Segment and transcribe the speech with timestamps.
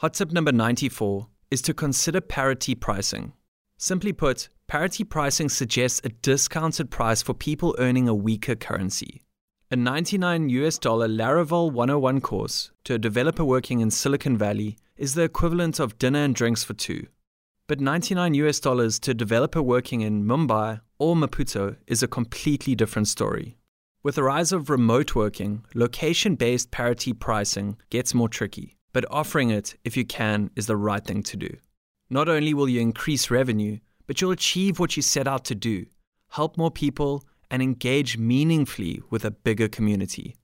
[0.00, 3.34] Hot tip number 94 is to consider parity pricing.
[3.76, 9.20] Simply put, parity pricing suggests a discounted price for people earning a weaker currency.
[9.70, 15.12] A 99 US dollar Laravel 101 course to a developer working in Silicon Valley is
[15.12, 17.06] the equivalent of dinner and drinks for two.
[17.66, 22.74] But 99 US dollars to a developer working in Mumbai or Maputo is a completely
[22.74, 23.58] different story.
[24.02, 29.50] With the rise of remote working, location based parity pricing gets more tricky, but offering
[29.50, 31.56] it, if you can, is the right thing to do.
[32.08, 35.86] Not only will you increase revenue, but you'll achieve what you set out to do
[36.30, 40.36] help more people and engage meaningfully with a bigger community.